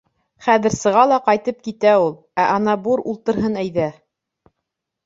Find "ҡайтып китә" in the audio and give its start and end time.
1.27-1.93